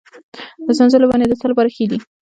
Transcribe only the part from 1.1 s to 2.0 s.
د څه لپاره ښې دي؟